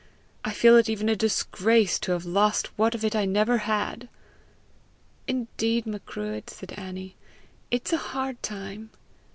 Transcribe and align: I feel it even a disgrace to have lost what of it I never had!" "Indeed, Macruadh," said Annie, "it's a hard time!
I 0.43 0.49
feel 0.49 0.77
it 0.77 0.89
even 0.89 1.09
a 1.09 1.15
disgrace 1.15 1.99
to 1.99 2.13
have 2.13 2.25
lost 2.25 2.75
what 2.75 2.95
of 2.95 3.05
it 3.05 3.15
I 3.15 3.25
never 3.25 3.59
had!" 3.69 4.09
"Indeed, 5.27 5.85
Macruadh," 5.85 6.49
said 6.49 6.71
Annie, 6.75 7.13
"it's 7.69 7.93
a 7.93 7.97
hard 8.17 8.41
time! 8.41 8.89